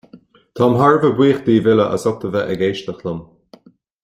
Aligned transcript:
Táim 0.59 0.77
thar 0.79 0.95
a 1.09 1.11
bheith 1.19 1.19
buíoch 1.19 1.43
daoibh 1.49 1.69
uile 1.75 1.87
as 1.99 2.09
ucht 2.13 2.27
a 2.31 2.35
bheith 2.37 2.51
ag 2.57 2.65
éisteacht 2.71 3.07
liom 3.11 3.25